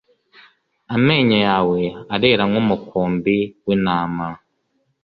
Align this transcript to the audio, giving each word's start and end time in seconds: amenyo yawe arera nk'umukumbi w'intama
amenyo 0.95 1.37
yawe 1.47 1.79
arera 2.15 2.43
nk'umukumbi 2.49 3.37
w'intama 3.65 4.27